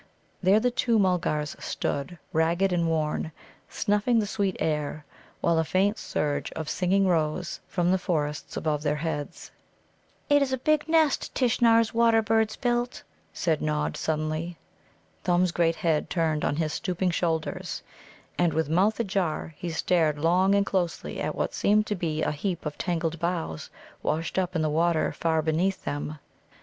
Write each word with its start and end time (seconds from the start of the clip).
There 0.41 0.59
the 0.59 0.71
two 0.71 0.97
Mulgars 0.97 1.55
stood, 1.63 2.17
ragged 2.33 2.73
and 2.73 2.87
worn, 2.87 3.31
snuffing 3.69 4.17
the 4.17 4.25
sweet 4.25 4.57
air, 4.59 5.05
while 5.41 5.59
a 5.59 5.63
faint 5.63 5.99
surge 5.99 6.51
of 6.53 6.67
singing 6.71 7.05
rose 7.05 7.59
from 7.67 7.91
the 7.91 7.99
forests 7.99 8.57
above 8.57 8.81
their 8.81 8.95
heads. 8.95 9.51
"It 10.27 10.41
is 10.41 10.51
a 10.51 10.57
big 10.57 10.87
nest 10.89 11.35
Tishnar's 11.35 11.93
water 11.93 12.23
birds 12.23 12.55
build," 12.55 13.03
said 13.31 13.61
Nod 13.61 13.95
suddenly. 13.95 14.57
Thumb's 15.23 15.51
great 15.51 15.75
head 15.75 16.09
turned 16.09 16.43
on 16.43 16.55
his 16.55 16.73
stooping 16.73 17.11
shoulders, 17.11 17.83
and, 18.39 18.53
with 18.53 18.69
mouth 18.69 18.99
ajar, 18.99 19.53
he 19.55 19.69
stared 19.69 20.17
long 20.17 20.55
and 20.55 20.65
closely 20.65 21.19
at 21.21 21.35
what 21.35 21.53
seemed 21.53 21.85
to 21.85 21.95
be 21.95 22.23
a 22.23 22.31
heap 22.31 22.65
of 22.65 22.75
tangled 22.79 23.19
boughs 23.19 23.69
washed 24.01 24.39
up 24.39 24.55
in 24.55 24.63
the 24.63 24.67
water 24.67 25.11
far 25.11 25.43
beneath 25.43 25.83
them. 25.85 26.17